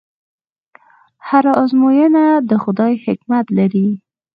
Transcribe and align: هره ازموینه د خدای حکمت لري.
هره 1.27 1.51
ازموینه 1.63 2.25
د 2.49 2.51
خدای 2.63 2.93
حکمت 3.05 3.45
لري. 3.57 3.87